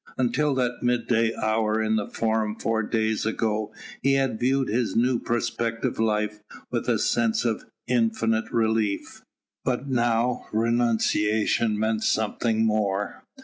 [0.17, 5.19] Until that midday hour in the Forum four days ago, he had viewed his new
[5.19, 6.39] prospective life
[6.71, 9.21] with a sense of infinite relief.
[9.63, 13.25] But now renunciation meant something more.